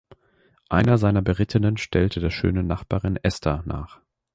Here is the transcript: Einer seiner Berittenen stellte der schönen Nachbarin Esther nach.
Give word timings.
Einer 0.67 0.97
seiner 0.97 1.21
Berittenen 1.21 1.77
stellte 1.77 2.21
der 2.21 2.31
schönen 2.31 2.65
Nachbarin 2.65 3.17
Esther 3.21 3.61
nach. 3.67 4.01